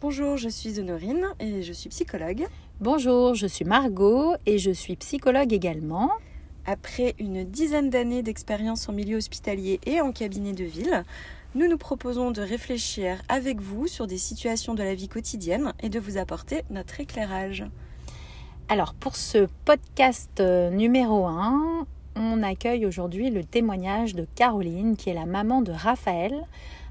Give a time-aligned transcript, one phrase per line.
[0.00, 2.46] Bonjour, je suis Honorine et je suis psychologue.
[2.80, 6.12] Bonjour, je suis Margot et je suis psychologue également.
[6.66, 11.02] Après une dizaine d'années d'expérience en milieu hospitalier et en cabinet de ville,
[11.56, 15.88] nous nous proposons de réfléchir avec vous sur des situations de la vie quotidienne et
[15.88, 17.64] de vous apporter notre éclairage.
[18.68, 25.10] Alors pour ce podcast euh, numéro 1, on accueille aujourd'hui le témoignage de Caroline qui
[25.10, 26.46] est la maman de Raphaël,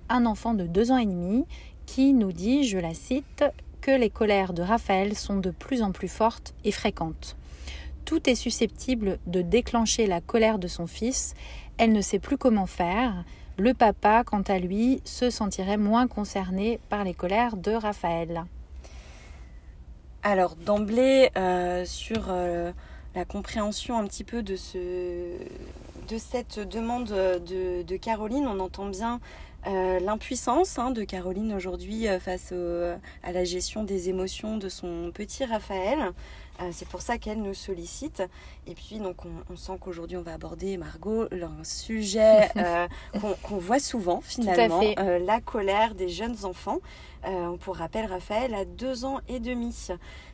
[0.09, 1.45] un enfant de 2 ans et demi
[1.87, 3.43] qui nous dit, je la cite,
[3.81, 7.35] que les colères de Raphaël sont de plus en plus fortes et fréquentes.
[8.05, 11.33] Tout est susceptible de déclencher la colère de son fils,
[11.77, 13.23] elle ne sait plus comment faire.
[13.57, 18.45] Le papa, quant à lui, se sentirait moins concerné par les colères de Raphaël.
[20.21, 22.71] Alors d'emblée, euh, sur euh,
[23.15, 25.37] la compréhension un petit peu de, ce,
[26.07, 29.19] de cette demande de, de Caroline, on entend bien
[29.65, 32.53] euh, l'impuissance hein, de Caroline aujourd'hui euh, face
[33.23, 36.13] à la gestion des émotions de son petit Raphaël.
[36.61, 38.23] Euh, c'est pour ça qu'elle nous sollicite.
[38.65, 39.17] Et puis, donc,
[39.49, 42.49] on, sent qu'aujourd'hui, on va aborder, Margot, un sujet
[43.43, 46.79] qu'on voit souvent, finalement, la colère des jeunes enfants.
[47.61, 49.73] pour rappel, Raphaël a deux ans et demi.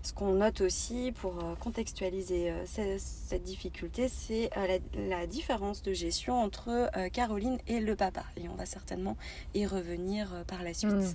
[0.02, 6.90] Ce qu'on note aussi, pour contextualiser cette, difficulté, c'est la, la, différence de gestion entre
[7.12, 8.24] Caroline et le papa.
[8.38, 9.18] Et on va certainement
[9.54, 10.92] et revenir euh, par la suite.
[10.92, 11.14] Hmm.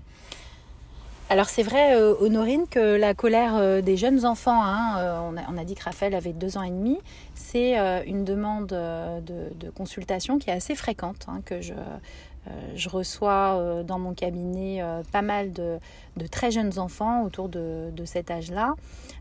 [1.30, 5.64] Alors c'est vrai, euh, Honorine, que la colère euh, des jeunes enfants, hein, on, a,
[5.64, 6.98] dit que Raphaël avait deux ans et demi,
[7.34, 7.76] c'est
[8.06, 11.74] une demande de, consultation qui est assez fréquente, hein, que je,
[12.74, 15.78] je reçois dans mon cabinet pas mal de,
[16.30, 18.74] très jeunes enfants autour de, cet âge-là,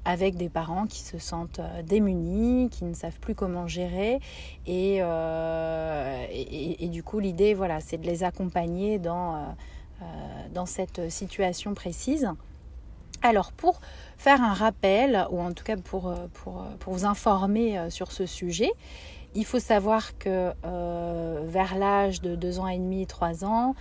[0.05, 4.19] avec des parents qui se sentent démunis, qui ne savent plus comment gérer.
[4.65, 5.01] Et,
[6.31, 9.55] et, du coup, l'idée, voilà, c'est de les accompagner dans,
[10.53, 12.29] dans cette situation précise.
[13.23, 13.81] Alors, pour
[14.17, 18.71] faire un rappel, ou en tout cas pour, pour, pour vous informer sur ce sujet,
[19.37, 23.75] il faut savoir que euh, vers l'âge de 2 ans et demi, 3 ans,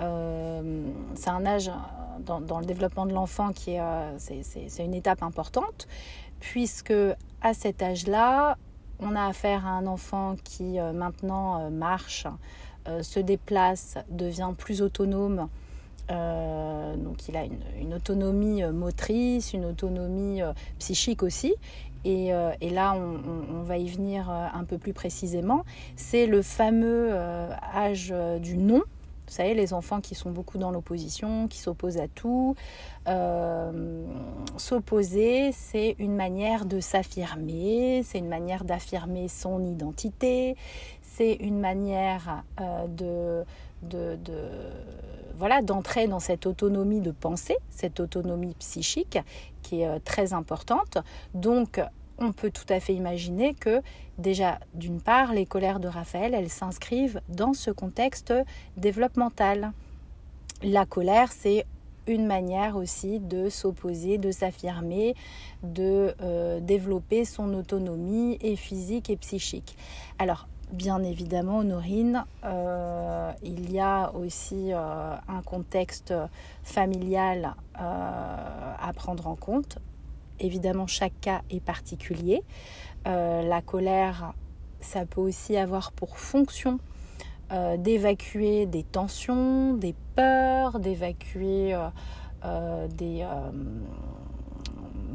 [0.00, 1.70] euh, c'est un âge
[2.20, 5.86] dans, le développement de l'enfant qui est, euh, c'est, une étape importante,
[6.40, 6.94] puisque
[7.42, 8.56] à cet âge-là,
[9.00, 12.26] on a affaire à un enfant qui maintenant marche,
[12.86, 15.48] se déplace, devient plus autonome.
[16.08, 17.44] Donc il a
[17.80, 20.40] une autonomie motrice, une autonomie
[20.78, 21.54] psychique aussi,
[22.06, 25.64] euh, et, là, on, va y venir euh, un peu plus précisément.
[25.96, 28.82] C'est le fameux euh, âge du non.
[29.26, 32.54] Vous savez, les enfants qui sont beaucoup dans l'opposition, qui s'opposent à tout.
[34.58, 40.56] S'opposer, c'est une manière de s'affirmer, c'est une manière d'affirmer son identité,
[41.02, 42.44] c'est une manière
[42.88, 43.44] de,
[45.36, 49.18] voilà d'entrer dans cette autonomie de pensée, cette autonomie psychique
[49.62, 50.98] qui est euh, très importante.
[51.34, 51.80] Donc
[52.18, 53.82] on peut tout à fait imaginer que
[54.18, 58.32] déjà d'une part les colères de Raphaël, elles s'inscrivent dans ce contexte
[58.76, 59.72] développemental.
[60.62, 61.66] La colère, c'est
[62.06, 65.14] une manière aussi de s'opposer, de s'affirmer,
[65.62, 69.76] de euh, développer son autonomie physique et psychique.
[70.18, 76.14] Alors bien évidemment, Honorine, euh, il y a aussi euh, un contexte
[76.62, 79.78] familial euh, à prendre en compte.
[80.40, 82.42] Évidemment, chaque cas est particulier.
[83.04, 84.32] la colère,
[84.80, 86.78] ça peut aussi avoir pour fonction
[87.78, 91.76] d'évacuer des tensions, des peurs, d'évacuer
[92.42, 93.26] des,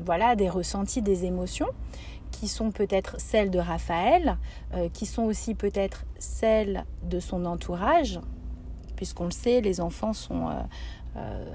[0.06, 1.68] voilà, des ressentis, des émotions
[2.40, 4.38] qui sont peut-être celles de Raphaël,
[4.76, 8.20] euh, qui sont aussi peut-être celles de son entourage,
[8.96, 10.54] puisqu'on le sait, les enfants sont, euh,
[11.18, 11.46] euh,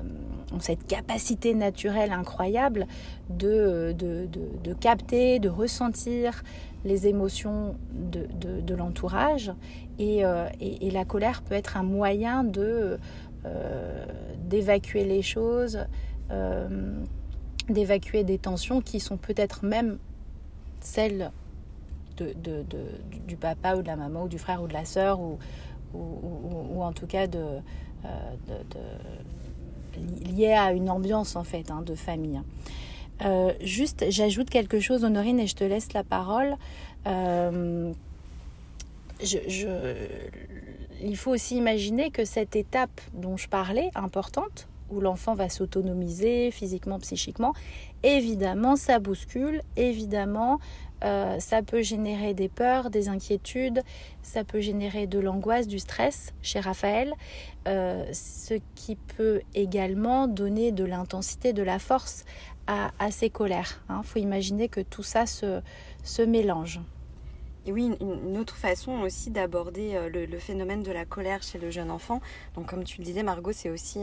[0.52, 2.88] ont cette capacité naturelle incroyable
[3.30, 3.94] de,
[4.80, 6.42] capter, de ressentir
[6.84, 9.52] les émotions de, l'entourage.
[10.00, 10.22] Et,
[10.60, 12.98] et, et, la colère peut être un moyen de
[14.48, 15.86] d'évacuer les choses,
[17.68, 19.98] d'évacuer des tensions qui sont peut-être même
[20.84, 21.30] celle
[23.26, 25.38] du papa ou de la maman ou du frère ou de la sœur ou,
[26.82, 27.38] en tout cas de,
[28.04, 28.34] euh,
[30.24, 32.40] liée à une ambiance en fait hein, de famille.
[33.24, 36.56] Euh, juste, j'ajoute quelque chose, Honorine, et je te laisse la parole.
[37.06, 37.92] Euh,
[41.02, 46.50] il faut aussi imaginer que cette étape dont je parlais, importante, où l'enfant va s'autonomiser
[46.50, 47.54] physiquement, psychiquement,
[48.02, 50.60] évidemment, ça bouscule, évidemment,
[51.04, 53.82] euh, ça peut générer des peurs, des inquiétudes,
[54.22, 57.14] ça peut générer de l'angoisse, du stress chez Raphaël,
[57.66, 62.24] euh, ce qui peut également donner de l'intensité, de la force
[62.68, 63.82] à, ses colères.
[63.88, 64.02] Il hein.
[64.04, 66.80] faut imaginer que tout ça se mélange.
[67.64, 71.70] Et oui, une autre façon aussi d'aborder euh, le, phénomène de la colère chez le
[71.70, 72.20] jeune enfant.
[72.56, 74.00] Donc, comme tu le disais, Margot, c'est aussi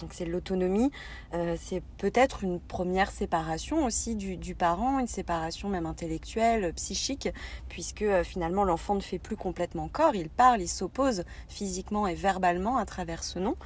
[0.00, 0.92] donc c'est l'autonomie.
[1.32, 7.28] Euh, c'est peut-être une première séparation aussi du, parent, une séparation même intellectuelle, psychique,
[7.68, 10.14] puisque euh, finalement l'enfant ne fait plus complètement corps.
[10.14, 13.56] Il parle, il s'oppose physiquement et verbalement à travers ce nom.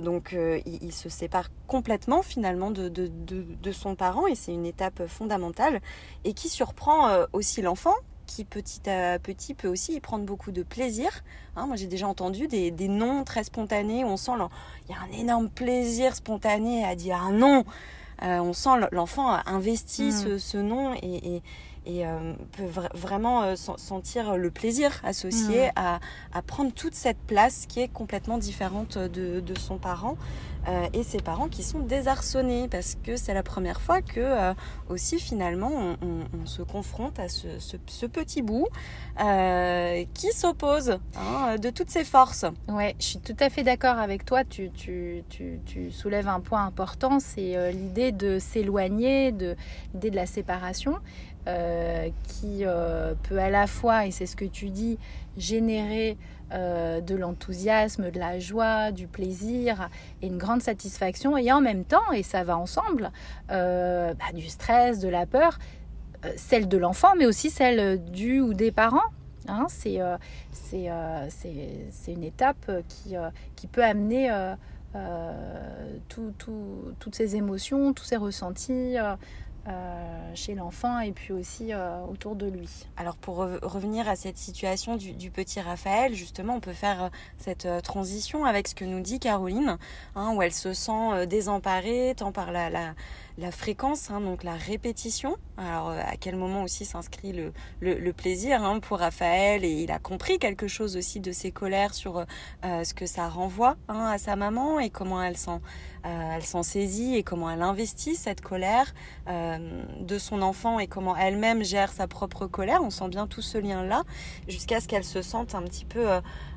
[0.00, 0.34] donc
[0.66, 5.80] il, se sépare complètement finalement de son parent et c'est une étape fondamentale
[6.24, 7.94] et qui surprend aussi l'enfant
[8.34, 11.22] qui petit à petit peut aussi y prendre beaucoup de plaisir.
[11.56, 14.32] Hein, moi j'ai déjà entendu des, noms très spontanés où on sent
[14.88, 17.64] il y a un énorme plaisir spontané à dire un nom.
[18.22, 20.38] Euh, on sent l'enfant investi mm.
[20.38, 21.42] ce, nom et,
[21.88, 25.98] euh, peut vraiment euh, sentir le plaisir associé mm.
[26.32, 30.16] à, prendre toute cette place qui est complètement différente de son parent.
[30.68, 34.54] Euh, et ses parents qui sont désarçonnés parce que c'est la première fois que euh,
[34.88, 37.76] aussi finalement on, se confronte à ce,
[38.06, 38.68] petit bout
[39.20, 42.44] euh, qui s'oppose hein, de toutes ses forces.
[42.68, 44.44] Ouais, je suis tout à fait d'accord avec toi.
[44.44, 49.56] Tu, tu, tu, tu, soulèves un point important, c'est l'idée de s'éloigner, de
[49.94, 50.98] l'idée de la séparation.
[51.44, 52.64] Qui
[53.24, 54.98] peut à la fois, et c'est ce que tu dis,
[55.36, 56.16] générer
[56.52, 59.88] euh, de l'enthousiasme, de la joie, du plaisir
[60.20, 61.38] et une grande satisfaction.
[61.38, 63.10] Et en même temps, et ça va ensemble,
[63.50, 65.58] euh, bah, du stress, de la peur,
[66.26, 69.00] euh, celle de l'enfant, mais aussi celle du ou des parents.
[69.48, 69.66] Hein.
[69.68, 69.98] c'est
[72.08, 73.14] une étape qui,
[73.56, 74.30] qui peut amener
[76.08, 78.96] toutes ces émotions, tous ces ressentis.
[79.68, 82.68] Euh, chez l'enfant et puis aussi euh, autour de lui.
[82.96, 87.68] Alors pour revenir à cette situation du, petit Raphaël, justement, on peut faire euh, cette
[87.84, 89.78] transition avec ce que nous dit Caroline,
[90.16, 92.94] hein, où elle se sent désemparée tant par la, la,
[93.38, 95.36] la fréquence, hein, donc la répétition.
[95.56, 99.64] Alors euh, à quel moment aussi s'inscrit le, le, plaisir hein, pour Raphaël?
[99.64, 102.18] Et il a compris quelque chose aussi de ses colères sur
[102.64, 105.60] euh, ce que ça renvoie hein, à sa maman et comment elle s'en
[106.04, 108.92] euh, elle s'en saisit et comment elle investit cette colère
[109.28, 112.80] de son enfant et comment elle-même gère sa propre colère.
[112.82, 114.02] On sent bien tout ce lien-là
[114.48, 116.08] jusqu'à ce qu'elle se sente un petit peu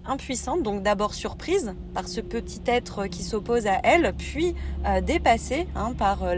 [0.07, 4.55] impuissante, donc d'abord surprise par ce petit être qui s'oppose à elle, puis
[4.85, 6.35] euh, dépassée hein, par euh,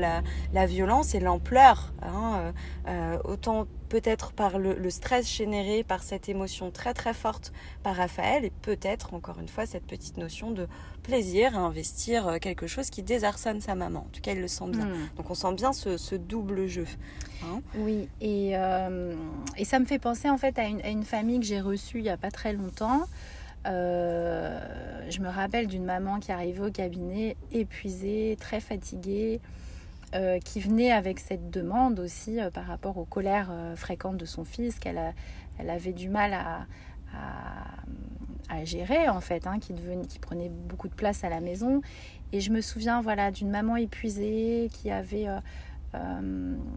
[0.53, 2.53] la, violence et l'ampleur, hein,
[2.87, 7.53] euh, autant peut-être par le, stress généré par cette émotion très très forte
[7.83, 10.67] par Raphaël, et peut-être encore une fois cette petite notion de
[11.03, 13.99] plaisir à investir quelque chose qui désarçonne sa maman.
[13.99, 14.85] En tout cas, elle le sent bien.
[14.85, 15.09] Hmm.
[15.15, 16.85] Donc on sent bien ce, double jeu.
[17.43, 17.61] Hein.
[17.75, 18.53] oui, et,
[19.57, 21.99] et, ça me fait penser en fait à une, à une famille que j'ai reçue
[21.99, 23.05] il n'y a pas très longtemps.
[23.67, 24.59] Euh,
[25.09, 29.41] je me rappelle d'une maman qui arrivait au cabinet épuisée, très fatiguée,
[30.15, 34.45] euh, qui venait avec cette demande aussi euh, par rapport aux colères fréquentes de son
[34.45, 35.13] fils, qu'elle
[35.59, 36.65] elle avait du mal à,
[38.63, 39.73] gérer en fait, hein, qui,
[40.19, 41.81] prenait beaucoup de place à la maison.
[42.31, 45.27] Et je me souviens voilà, d'une maman épuisée qui avait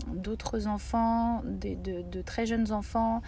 [0.08, 3.22] d'autres enfants, de, très jeunes enfants.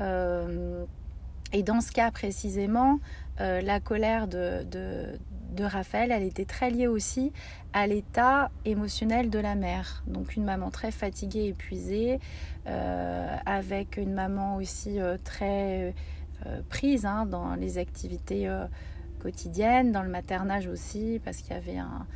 [0.00, 2.98] Et dans ce cas précisément,
[3.40, 7.32] euh, la colère de, de, Raphaël, elle était très liée aussi
[7.72, 10.02] à l'état émotionnel de la mère.
[10.06, 12.20] Donc une maman très fatiguée, épuisée,
[12.66, 15.94] euh, avec une maman aussi euh, très
[16.68, 18.48] prise hein, dans les activités
[19.20, 22.06] quotidiennes, dans le maternage aussi, parce qu'il y avait un,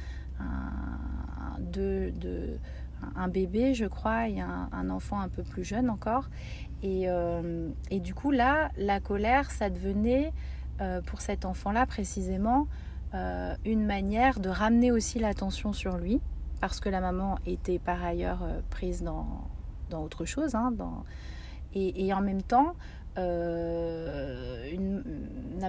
[3.29, 6.29] bébé, je crois, et un, enfant un peu plus jeune encore.
[6.85, 10.33] Euh, et, du coup, là, la colère, ça devenait,
[10.81, 12.67] euh, pour cet enfant-là précisément,
[13.15, 16.21] euh, une manière de ramener aussi l'attention sur lui,
[16.61, 19.27] parce que la maman était par ailleurs prise dans,
[19.89, 20.55] dans autre chose.
[20.55, 20.73] Hein.
[21.75, 22.75] Et, en même temps,
[23.17, 23.31] la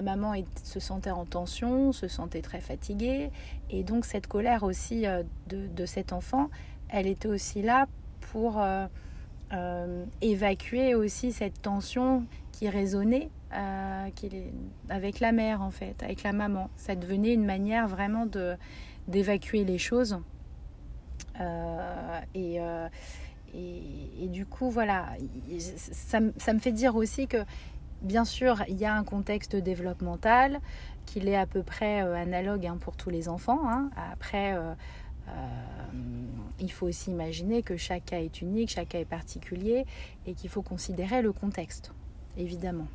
[0.02, 3.30] maman se sentait en tension, se sentait très fatiguée,
[3.70, 5.04] et donc cette colère aussi
[5.48, 6.50] de, cet enfant,
[6.88, 7.86] elle était aussi là
[8.32, 8.60] pour
[9.54, 14.08] euh, évacuer aussi cette tension qui résonnait euh,
[14.88, 16.70] avec la mère en fait, avec la maman.
[16.76, 18.26] Ça devenait une manière vraiment
[19.08, 20.18] d'évacuer les choses.
[21.40, 22.58] Euh, et,
[23.54, 25.10] et, du coup, voilà,
[25.76, 27.44] ça, me fait dire aussi que
[28.00, 30.60] bien sûr, il y a un contexte développemental
[31.06, 33.60] qu'il est à peu près analogue hein, pour tous les enfants.
[33.68, 33.90] Hein.
[34.12, 34.56] Après,
[36.58, 39.84] il faut aussi imaginer que chaque cas est unique, chaque cas est particulier
[40.26, 41.92] et qu'il faut considérer le contexte,
[42.36, 42.86] évidemment.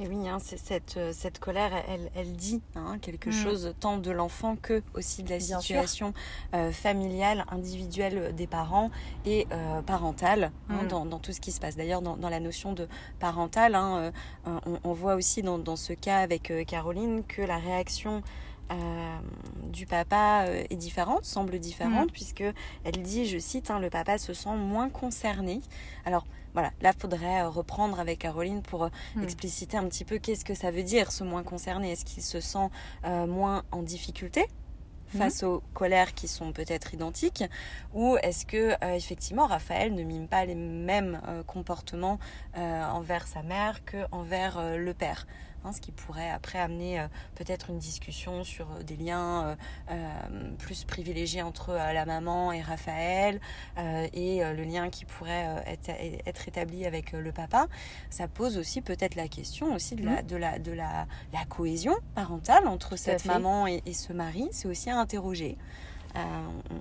[0.00, 3.32] Et oui, hein, c'est cette, euh, cette colère, elle, elle dit hein, quelque mm.
[3.32, 6.14] chose tant de l'enfant que aussi de la situation
[6.54, 8.90] euh, familiale, individuelle des parents
[9.26, 10.88] et euh, parentale hein, mm.
[10.88, 11.76] dans, dans, tout ce qui se passe.
[11.76, 12.88] D'ailleurs, dans, dans, la notion de
[13.18, 14.10] parentale, on,
[14.84, 18.22] on, voit aussi dans, dans ce cas avec Caroline que la réaction
[18.70, 19.18] euh,
[19.64, 22.12] du papa euh, est différente, semble différente, mm.
[22.12, 22.44] puisque
[22.84, 25.60] elle dit, je cite, hein, le papa se sent moins concerné.
[26.04, 29.22] Alors voilà, là, faudrait euh, reprendre avec Caroline pour mm.
[29.22, 31.92] expliciter un petit peu qu'est-ce que ça veut dire, ce moins concerné.
[31.92, 32.68] Est-ce qu'il se sent
[33.04, 34.46] moins en difficulté
[35.08, 35.46] face mm.
[35.46, 37.42] aux colères qui sont peut-être identiques
[37.92, 42.18] ou est-ce que effectivement Raphaël ne mime pas les mêmes comportements
[42.54, 45.26] envers sa mère que envers le père?
[45.62, 49.56] Hein, ce qui pourrait après amener euh, peut-être une discussion sur euh, des liens
[49.90, 53.40] euh, plus privilégiés entre la maman et Raphaël
[53.76, 55.90] et le lien qui pourrait être,
[56.26, 57.66] être, établi avec le papa.
[58.08, 60.26] Ça pose aussi peut-être la question aussi de la, mmh.
[60.26, 64.48] de la, de la, la cohésion parentale entre cette maman et, ce mari.
[64.52, 65.56] C'est aussi à interroger.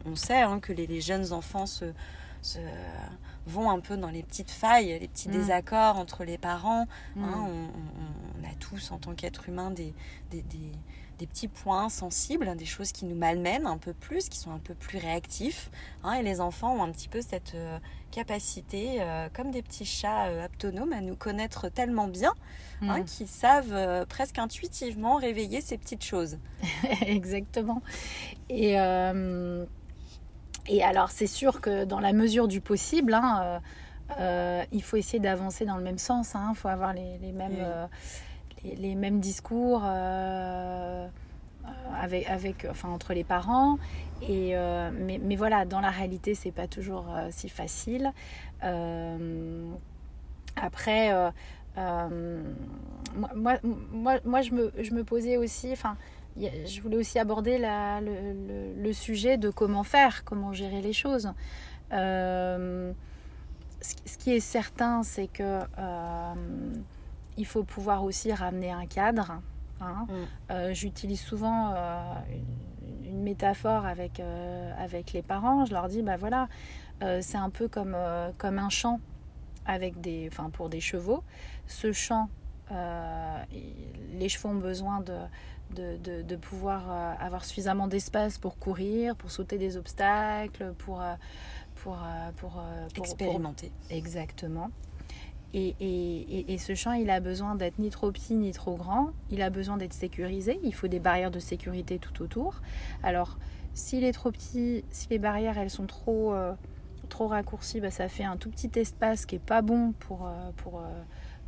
[0.05, 1.86] On, sait hein, que les, les, jeunes enfants se,
[2.41, 2.59] se
[3.45, 5.33] vont un peu dans les petites failles, les petits mm.
[5.33, 6.88] désaccords entre les parents.
[7.17, 7.48] Hein.
[7.48, 7.69] Mm.
[8.41, 9.93] on, a tous, en tant qu'être humain, des,
[10.31, 10.43] des,
[11.27, 14.73] petits points sensibles, des choses qui nous malmènent un peu plus, qui sont un peu
[14.73, 15.69] plus réactifs.
[16.03, 16.13] Hein.
[16.13, 17.77] et les enfants ont un petit peu cette euh,
[18.11, 22.33] capacité, euh, comme des petits chats euh, autonomes, à nous connaître tellement bien
[22.81, 23.05] hein, mm.
[23.05, 26.38] qu'ils savent presque intuitivement réveiller ces petites choses.
[27.01, 27.81] Exactement.
[28.49, 28.77] Et
[30.69, 33.59] et alors, c'est sûr que dans la mesure du possible, hein, euh,
[34.19, 36.35] euh, il faut essayer d'avancer dans le même sens.
[36.35, 37.88] Il faut avoir les, mêmes, euh,
[38.63, 39.83] les, mêmes discours
[42.69, 43.77] enfin, entre les parents.
[44.21, 44.53] Et,
[44.93, 48.11] mais, mais, voilà, dans la réalité, c'est pas toujours si facile.
[50.55, 51.31] après,
[53.15, 55.73] moi, je, me, posais aussi.
[56.37, 61.31] Je voulais aussi aborder le, sujet de comment faire, comment gérer les choses.
[61.91, 62.91] Euh,
[63.81, 66.33] ce, qui est certain, c'est que euh,
[67.39, 69.41] il faut pouvoir aussi ramener un cadre.
[69.81, 70.05] Hein.
[70.08, 70.13] Mm.
[70.51, 71.74] Euh, j'utilise souvent
[73.03, 74.22] une, métaphore avec,
[74.77, 75.65] avec les parents.
[75.65, 76.48] Je leur dis, bah voilà,
[77.22, 77.98] c'est un peu comme,
[78.38, 79.00] comme un champ
[79.65, 81.24] avec des, enfin, pour des chevaux.
[81.65, 82.29] Ce champ,
[82.69, 85.17] les chevaux ont besoin de,
[85.75, 91.13] de, de, pouvoir euh, avoir suffisamment d'espace pour courir, pour sauter des obstacles, pour, euh,
[91.75, 92.62] pour, euh, pour,
[92.98, 93.72] expérimenter.
[93.89, 94.72] Exactement.
[95.53, 99.12] Et, ce champ, il a besoin d'être ni trop petit ni trop grand.
[99.32, 100.60] Il a besoin d'être sécurisé.
[100.63, 102.62] Il faut des barrières de sécurité tout autour.
[103.03, 103.38] Alors,
[103.74, 106.36] s'il est trop petit, si les barrières elles sont trop,
[107.08, 110.84] trop raccourcies, bah, ça fait un tout petit espace qui est pas bon pour, pour,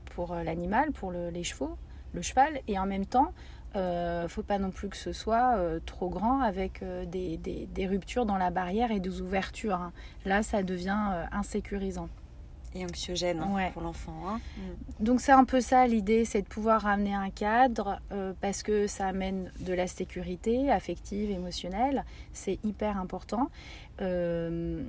[0.05, 1.77] pour l'animal, pour les chevaux,
[2.13, 2.59] le cheval.
[2.67, 3.33] Et en même temps,
[3.75, 7.87] euh, faut pas non plus que ce soit euh, trop grand avec euh, des, des,
[7.87, 9.75] ruptures dans la barrière et des ouvertures.
[9.75, 9.93] Hein.
[10.25, 12.09] Là, ça devient euh, insécurisant.
[12.73, 14.15] Et anxiogène hein, pour l'enfant.
[14.27, 14.39] Hein.
[14.57, 15.03] Mm.
[15.03, 17.99] Donc c'est un peu ça l'idée, c'est de pouvoir ramener un cadre
[18.39, 22.05] parce que ça amène de la sécurité affective, émotionnelle.
[22.33, 23.49] C'est hyper important.
[24.01, 24.81] Euh,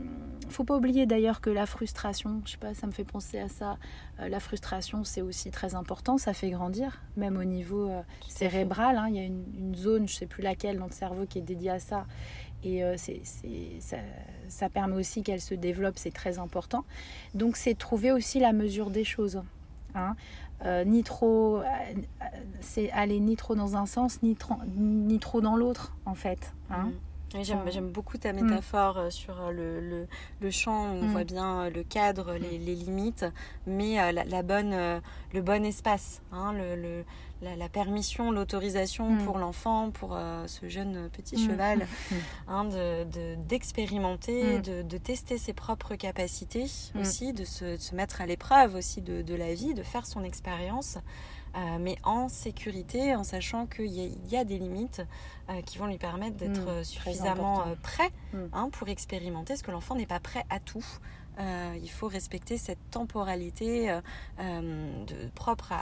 [0.49, 3.49] faut pas oublier d'ailleurs que la frustration, je sais pas, ça me fait penser à
[3.49, 3.77] ça.
[4.21, 8.97] Euh, la frustration, c'est aussi très important, ça fait grandir, même au niveau euh, cérébral.
[8.97, 9.09] Hein.
[9.11, 11.71] il y a une, zone, je sais plus laquelle, dans le cerveau qui est dédiée
[11.71, 12.07] à ça.
[12.65, 13.23] Et euh, c'est,
[13.81, 13.97] ça,
[14.49, 16.85] ça, permet aussi qu'elle se développe, c'est très important.
[17.35, 19.43] Donc c'est trouver aussi la mesure des choses.
[19.95, 20.15] Hein.
[20.87, 21.63] ni trop,
[22.61, 26.55] c'est aller ni trop dans un sens, ni trop, ni trop dans l'autre, en fait.
[26.71, 26.85] Hein.
[26.85, 26.93] Mm.
[27.43, 28.41] J'aime beaucoup ta mm.
[28.43, 30.07] métaphore euh, sur euh, le, le,
[30.41, 31.13] le champ, on mm.
[31.13, 32.65] voit bien euh, le cadre, les, mm.
[32.65, 33.25] les limites,
[33.67, 34.75] mais la, bonne,
[35.33, 37.05] le bon espace, hein, le,
[37.43, 41.87] la, permission, l'autorisation pour l'enfant, pour ce jeune petit cheval,
[42.49, 42.69] hein,
[43.49, 46.67] d'expérimenter, de, de, tester ses propres capacités
[47.01, 50.07] aussi, de se, de se mettre à l'épreuve aussi de, de, la vie, de faire
[50.07, 50.99] son expérience.
[51.55, 55.03] Euh, mais en sécurité, en sachant qu'il y, a des limites
[55.51, 58.39] euh, qui vont lui permettre d'être mmh, suffisamment euh, prêt mmh.
[58.55, 60.85] hein, pour expérimenter, parce que l'enfant n'est pas prêt à tout.
[61.39, 63.99] Il faut respecter cette temporalité
[64.39, 65.73] de, propre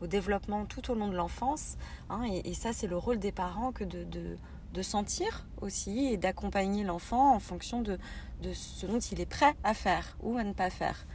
[0.00, 1.76] au développement tout au long de l'enfance.
[2.08, 6.84] Hein, et, ça, c'est le rôle des parents que de, de, sentir aussi et d'accompagner
[6.84, 7.98] l'enfant en fonction de,
[8.52, 11.06] ce dont il est prêt à faire ou à ne pas faire.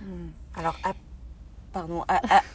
[0.00, 0.28] Mmh.
[0.56, 0.76] Alors,
[1.74, 2.04] pardon,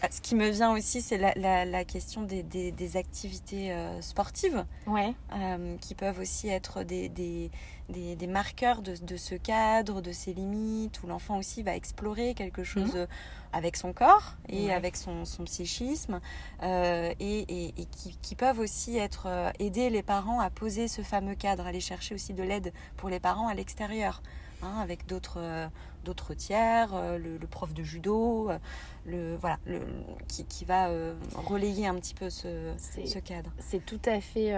[0.09, 5.13] ce qui me vient aussi, c'est la, question des, activités euh, sportives, ouais.
[5.35, 11.07] Euh, qui peuvent aussi être des, des, marqueurs de, ce cadre, de ses limites, où
[11.07, 13.07] l'enfant aussi va explorer quelque chose mhm.
[13.51, 16.21] avec son corps et avec son, psychisme,
[16.63, 21.67] euh, et, qui, qui, peuvent aussi être aider les parents à poser ce fameux cadre,
[21.67, 24.21] aller chercher aussi de l'aide pour les parents à l'extérieur.
[24.61, 25.67] Hein, avec d'autres euh,
[26.03, 28.57] d'autres tiers, euh, le, prof de judo, euh,
[29.05, 29.79] le, voilà, le,
[30.27, 30.89] qui, va
[31.33, 33.51] relayer un petit peu ce, ce cadre.
[33.59, 34.53] C'est tout à fait,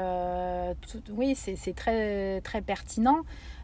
[1.12, 3.22] oui, c'est très, très pertinent.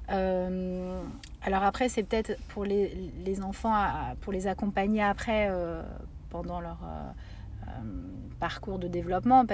[0.10, 3.76] alors après, c'est peut-être pour les, les, enfants,
[4.22, 5.52] pour les accompagner après,
[6.30, 6.80] pendant leur
[8.40, 9.46] parcours de développement.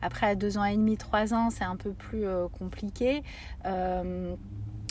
[0.00, 2.24] Après, à deux ans et demi, trois ans, c'est un peu plus
[2.58, 3.22] compliqué.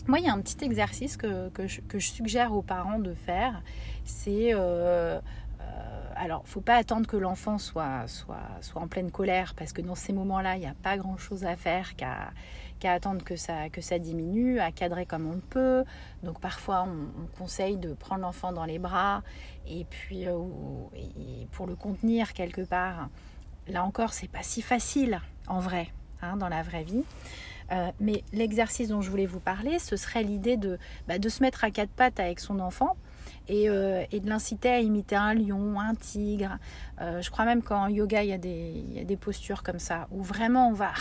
[0.09, 3.61] Moi, il y a un petit exercice que, je, suggère aux parents de faire.
[4.05, 4.55] C'est.
[4.55, 5.19] Euh,
[5.61, 8.41] euh, alors, faut pas attendre que l'enfant soit, soit,
[8.73, 11.95] en pleine colère, parce que dans ces moments-là, il n'y a pas grand-chose à faire
[11.95, 12.31] qu'à
[12.91, 15.83] attendre que ça, que ça diminue, à cadrer comme on le peut.
[16.23, 19.21] Donc parfois, on, conseille de prendre l'enfant dans les bras
[19.67, 20.39] et puis euh,
[21.51, 23.09] pour le contenir quelque part.
[23.67, 25.89] Là encore, c'est pas si facile en vrai,
[26.23, 27.03] hein, dans la vraie vie.
[27.71, 31.43] Euh, mais l'exercice dont je voulais vous parler, ce serait l'idée de, bah, de se
[31.43, 32.95] mettre à quatre pattes avec son enfant.
[33.47, 36.57] Et, euh, de l'inciter à imiter un lion, un tigre.
[37.01, 39.79] Euh, je crois même qu'en yoga, il y, a des, y, a des, postures comme
[39.79, 40.91] ça, où vraiment on va,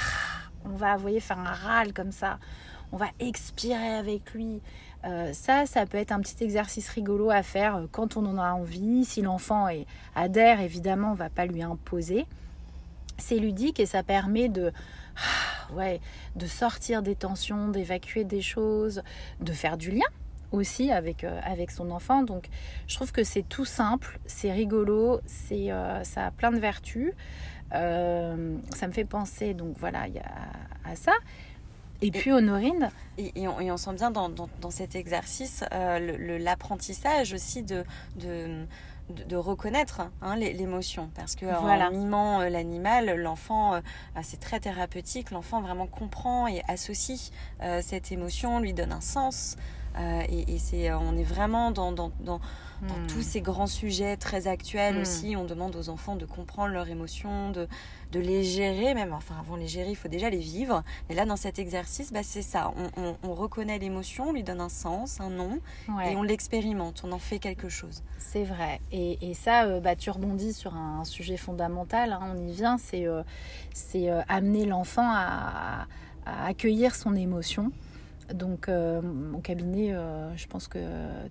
[0.65, 2.39] on va vous voyez, faire un râle comme ça,
[2.91, 4.63] on va expirer avec lui.
[5.33, 9.05] ça, ça peut être un petit exercice rigolo à faire quand on en a envie.
[9.05, 9.69] Si l'enfant
[10.15, 12.27] adhère, évidemment, on ne va pas lui imposer.
[13.19, 14.73] C'est ludique et ça permet de
[15.75, 16.01] ouais,
[16.37, 19.03] de sortir des tensions, d'évacuer des choses,
[19.41, 20.07] de faire du lien
[20.53, 22.23] aussi avec, euh, avec son enfant.
[22.23, 22.49] Donc
[22.87, 27.13] je trouve que c'est tout simple, c'est rigolo, c'est, euh, ça a plein de vertus.
[27.75, 30.07] Euh, ça me fait penser donc voilà
[30.85, 31.13] à, ça.
[32.01, 32.91] Et, puis Honorine.
[33.19, 34.31] Et, on, sent bien dans,
[34.71, 37.85] cet exercice l'apprentissage aussi de
[39.11, 41.11] de, reconnaître hein, l'émotion.
[41.15, 43.81] Parce que en mimant euh, l'animal l'enfant euh,
[44.23, 47.31] c'est très thérapeutique l'enfant vraiment comprend et associe
[47.63, 49.57] euh, cette émotion lui donne un sens
[50.29, 52.41] et, c'est on est vraiment dans, dans, dans,
[52.83, 53.07] hmm.
[53.09, 55.03] tous ces grands sujets très actuels hmm.
[55.03, 57.69] aussi on demande aux enfants de comprendre leurs émotions de
[58.13, 60.83] de les gérer, même, enfin avant les gérer, il faut déjà les vivre.
[61.11, 62.73] Et là, dans cet exercice, bah, c'est ça.
[63.23, 65.61] On, reconnaît l'émotion, on lui donne un sens, un nom,
[66.05, 68.03] et on l'expérimente, on en fait quelque chose.
[68.19, 68.81] C'est vrai.
[68.91, 73.07] Et, ça, euh, bah, tu rebondis sur un sujet fondamental, hein, on y vient, c'est
[73.07, 73.23] euh,
[73.95, 75.87] euh, amener l'enfant à,
[76.27, 77.73] accueillir son émotion.
[78.35, 79.95] Donc, mon cabinet,
[80.37, 80.79] je pense que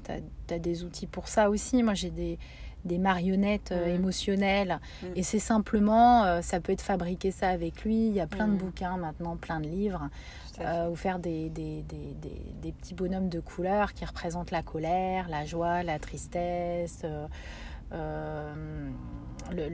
[0.04, 1.84] tu as, des outils pour ça aussi.
[1.84, 2.40] Moi, j'ai des,
[2.88, 4.80] des marionnettes euh, émotionnelles.
[5.04, 5.06] Mm.
[5.16, 8.08] Et c'est simplement, euh, ça peut être fabriquer ça avec lui.
[8.08, 8.58] Il y a plein de mm.
[8.58, 10.10] bouquins maintenant, plein de livres.
[10.60, 12.16] Euh, ou faire des, des, des,
[12.64, 17.06] des, petits bonhommes de couleurs qui représentent la colère, la joie, la tristesse.
[17.92, 19.68] Le,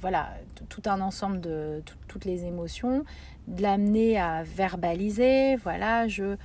[0.00, 0.30] voilà,
[0.68, 3.04] tout un ensemble de toutes les émotions,
[3.48, 6.36] de l'amener à verbaliser, voilà, je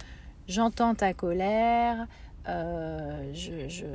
[0.47, 2.07] j'entends ta colère,
[2.47, 3.85] euh, je, je,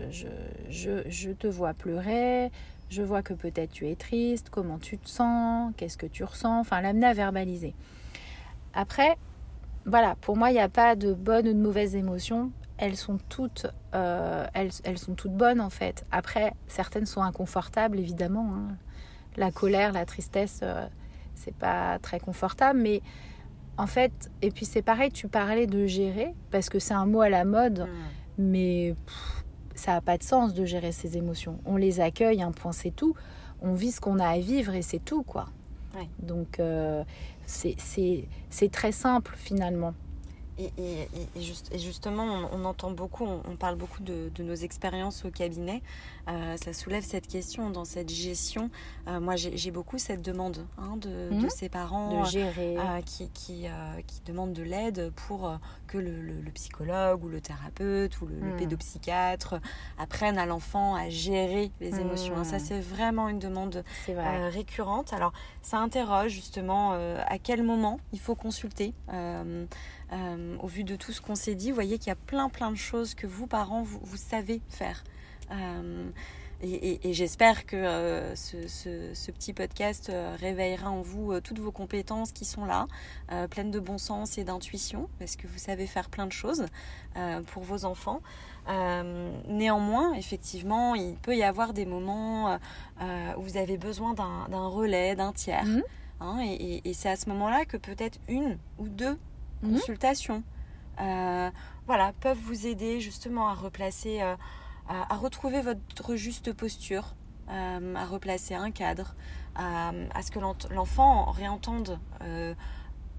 [0.69, 2.51] je, je, te vois pleurer,
[2.89, 6.59] je vois que peut-être tu es triste, comment tu te sens, qu'est-ce que tu ressens,
[6.59, 7.75] enfin l'amener à verbaliser.
[8.75, 9.17] Après,
[9.87, 12.51] voilà, pour moi, il n'y a pas de bonnes ou de mauvaises émotions.
[12.81, 16.05] Elles sont toutes, euh, elles, elles, sont toutes bonnes en fait.
[16.11, 18.51] Après, certaines sont inconfortables, évidemment.
[18.55, 18.77] Hein.
[19.37, 20.87] La colère, la tristesse, euh,
[21.35, 23.03] c'est pas très confortable, mais
[23.77, 27.21] en fait, et puis c'est pareil, tu parlais de gérer, parce que c'est un mot
[27.21, 27.81] à la mode.
[27.81, 28.95] Mmh mais
[29.75, 31.59] ça n'a pas de sens de gérer ses émotions.
[31.64, 33.14] On les accueille, un point, c'est tout.
[33.61, 35.47] On vit ce qu'on a à vivre et c'est tout, quoi.
[36.19, 37.05] Donc, euh,
[37.47, 38.27] c'est
[38.73, 39.95] très simple, finalement.
[40.61, 41.09] Et,
[41.79, 45.83] justement, on, entend beaucoup, on, parle beaucoup de, nos expériences au cabinet.
[46.31, 48.71] Euh, ça soulève cette question dans cette gestion.
[49.09, 51.51] Euh, moi, j'ai beaucoup cette demande hein, de, mhm.
[51.51, 52.77] ces parents de gérer.
[52.79, 53.66] Euh, qui, qui,
[54.07, 58.57] qui, demandent de l'aide pour que le, psychologue ou le thérapeute ou le, mhm.
[58.57, 59.57] pédopsychiatre
[59.99, 62.37] apprennent à l'enfant à gérer les émotions.
[62.37, 65.12] Hein, ça, c'est vraiment une demande récurrente.
[65.12, 68.95] Alors, ça interroge justement à quel moment il faut consulter.
[69.11, 72.71] Au vu de tout ce qu'on s'est dit, vous voyez qu'il y a plein plein
[72.71, 75.03] de choses que vous, parents, vous, savez faire.
[75.51, 76.11] Euh,
[76.63, 82.33] et, j'espère que euh, ce, petit podcast euh, réveillera en vous euh, toutes vos compétences
[82.33, 82.87] qui sont là,
[83.51, 86.67] pleines de bon sens et d'intuition, parce que vous savez faire plein de choses
[87.47, 88.21] pour vos enfants.
[89.49, 92.59] néanmoins, effectivement, il peut y avoir des moments
[93.01, 95.65] où vous avez besoin d'un relais, d'un tiers.
[95.65, 95.83] Mmh.
[96.21, 99.17] Hein, et, c'est à ce moment-là que peut-être une ou deux
[99.63, 99.73] mmh.
[99.73, 100.43] consultations
[101.87, 104.21] voilà, peuvent vous aider justement à replacer
[104.90, 107.14] à, retrouver votre juste posture,
[107.48, 109.14] euh, à replacer un cadre,
[109.55, 110.38] à, ce que
[110.72, 112.55] l'enfant réentende euh,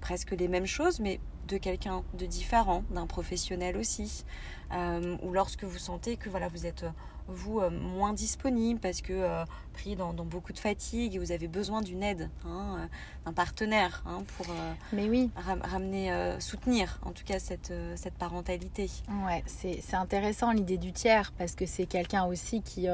[0.00, 4.24] presque les mêmes choses, mais de quelqu'un de différent, d'un professionnel aussi,
[4.72, 6.84] euh, ou lorsque vous sentez que voilà vous êtes
[7.28, 12.02] vous moins disponible parce que pris dans, beaucoup de fatigue et vous avez besoin d'une
[12.02, 12.88] aide, hein,
[13.24, 14.46] d'un partenaire hein, pour
[14.92, 15.30] Mais oui.
[15.36, 18.90] ramener, soutenir en tout cas cette, cette parentalité.
[19.26, 22.86] Ouais, c'est intéressant l'idée du tiers parce que c'est quelqu'un aussi qui,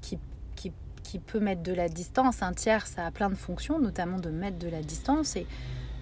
[0.00, 0.18] qui,
[0.54, 2.42] qui, qui, peut mettre de la distance.
[2.42, 5.46] Un tiers, ça a plein de fonctions, notamment de mettre de la distance et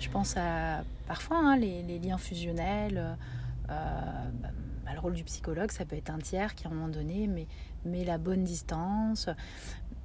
[0.00, 3.16] je pense à parfois hein, les, liens fusionnels.
[3.68, 4.48] Euh, bah,
[4.94, 7.46] le rôle du psychologue, ça peut être un tiers qui, à un moment donné, met,
[7.84, 9.28] met la bonne distance.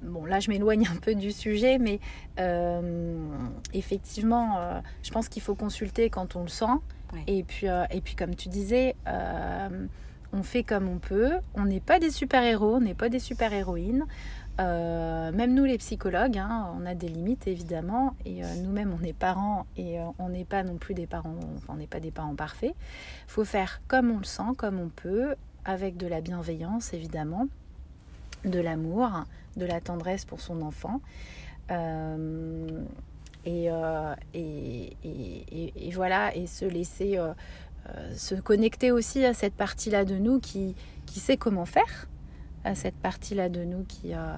[0.02, 2.00] Bon, là, je m'éloigne un peu du sujet, mais
[2.38, 3.28] euh,
[3.72, 6.66] effectivement, euh, je pense qu'il faut consulter quand on le sent.
[7.28, 8.94] Et, puis, et puis, comme tu disais,
[10.32, 11.32] on fait comme on peut.
[11.54, 14.04] On n'est pas des super-héros, on n'est pas des super-héroïnes.
[14.58, 19.04] Euh, même nous les psychologues, hein, on a des limites évidemment, et euh, nous-mêmes on
[19.04, 21.34] est parents et euh, on n'est pas non plus des parents,
[21.68, 22.74] on n'est pas des parents parfaits.
[22.74, 25.34] Il faut faire comme on le sent, comme on peut,
[25.66, 27.48] avec de la bienveillance évidemment,
[28.44, 29.24] de l'amour,
[29.56, 31.02] de la tendresse pour son enfant.
[33.44, 33.68] Et,
[35.92, 37.20] voilà, et se laisser
[38.16, 40.74] se connecter aussi à cette partie-là de nous qui
[41.08, 42.08] sait comment faire
[42.74, 44.34] cette partie-là de nous qui, euh,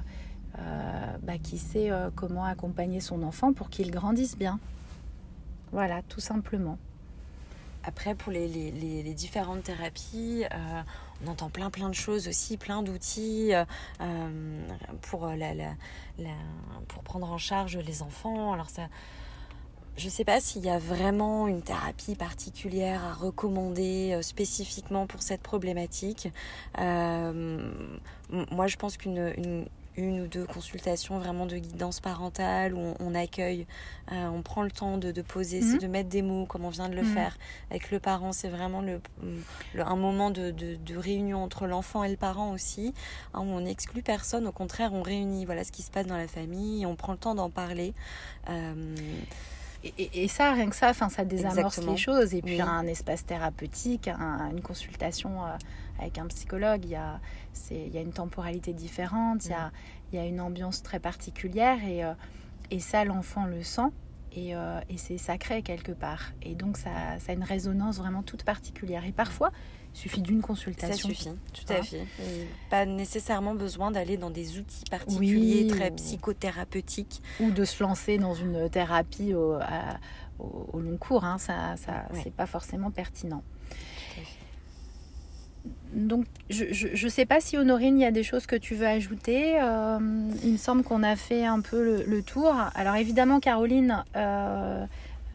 [0.59, 4.59] euh, bah, qui sait euh, comment accompagner son enfant pour qu'il grandisse bien.
[5.73, 6.79] Voilà, tout simplement.
[7.85, 10.45] Après, pour les, les, différentes thérapies,
[11.25, 13.53] on entend plein plein de choses aussi, plein d'outils
[15.03, 15.75] pour, la, la,
[16.89, 18.53] pour prendre en charge les enfants.
[18.53, 18.89] Alors ça,
[19.99, 25.07] je ne sais pas s'il y a vraiment une thérapie particulière à recommander euh, spécifiquement
[25.07, 26.29] pour cette problématique.
[26.79, 27.71] Euh,
[28.53, 29.35] moi, je pense qu'une
[29.97, 33.67] une, ou deux consultations vraiment de guidance parentale où on, accueille,
[34.13, 35.79] euh, on prend le temps de, poser, mhm.
[35.79, 37.15] de mettre des mots comme on vient de le mhm.
[37.15, 37.37] faire
[37.73, 38.31] avec le parent.
[38.31, 39.01] C'est vraiment le,
[39.77, 40.55] un moment de,
[40.97, 42.95] réunion entre l'enfant et le parent aussi,
[43.35, 44.47] hein, où on n'exclut personne.
[44.47, 47.19] Au contraire, on réunit voilà ce qui se passe dans la famille, on prend le
[47.19, 47.95] temps d'en parler.
[49.85, 52.35] Et, ça, rien que ça, enfin, ça désamorce les choses.
[52.35, 55.51] Et puis un espace thérapeutique, une consultation euh,
[56.01, 57.21] avec un psychologue, il y a,
[57.71, 59.71] il y a une temporalité différente, il, y a,
[60.13, 61.79] il y a une ambiance très particulière.
[61.87, 62.13] Et, euh,
[62.71, 63.91] et ça, l'enfant le sent.
[64.33, 66.33] Et, euh, et c'est sacré quelque part.
[66.43, 69.05] Et donc ça, ça, a une résonance vraiment toute particulière.
[69.05, 69.53] Et parfois,
[69.99, 71.09] suffit d'une consultation.
[71.09, 72.07] Ça suffit, tout à fait.
[72.71, 77.23] Pas nécessairement besoin d'aller dans des outils particuliers, très psychothérapeutiques.
[77.41, 79.59] Ou de se lancer dans une thérapie au,
[80.39, 81.25] au, long cours.
[81.25, 81.39] Hein.
[81.39, 83.43] Ça, ça c'est pas forcément pertinent.
[85.93, 88.87] Donc, je ne sais pas si Honorine, il y a des choses que tu veux
[88.87, 89.61] ajouter.
[89.61, 89.99] Euh,
[90.45, 92.55] il me semble qu'on a fait un peu le, tour.
[92.75, 94.85] Alors, évidemment, Caroline, euh,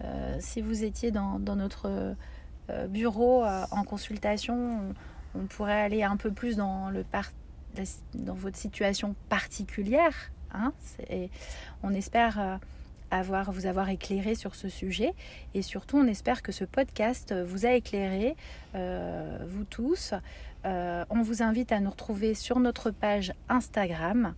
[0.04, 2.16] euh, si vous étiez dans, dans notre
[2.88, 4.94] bureau euh, en consultation,
[5.36, 7.04] on, pourrait aller un peu plus dans, le
[8.14, 10.32] dans votre situation particulière.
[10.54, 10.72] Hein,
[11.82, 12.58] on espère euh,
[13.10, 15.14] avoir, vous avoir éclairé sur ce sujet
[15.56, 18.36] et surtout on espère que ce podcast vous a éclairé,
[18.74, 20.14] vous tous.
[20.64, 24.36] on vous invite à nous retrouver sur notre page Instagram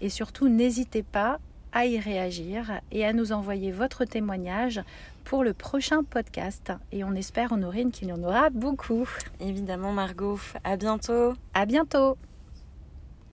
[0.00, 1.38] et surtout n'hésitez pas
[1.72, 4.80] à y réagir et à nous envoyer votre témoignage
[5.24, 6.72] pour le prochain podcast.
[6.92, 9.08] Et on espère, Honorine, qu'il y en aura beaucoup.
[9.40, 10.38] Évidemment, Margot.
[10.64, 11.34] À bientôt.
[11.54, 12.16] À bientôt.